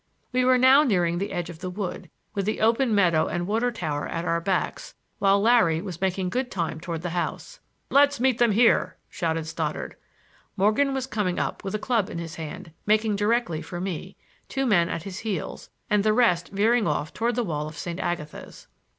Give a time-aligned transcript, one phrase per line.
[0.33, 3.71] We were now nearing the edge of the wood, with the open meadow and water
[3.71, 7.59] tower at our backs, while Larry was making good time toward the house.
[7.91, 9.95] "Let's meet them here," shouted Stoddard.
[10.57, 14.15] Morgan was coming up with a club in his hand, making directly for me,
[14.49, 17.99] two men at his heels, and the rest veering off toward the wall of St.
[17.99, 18.65] Agatha's.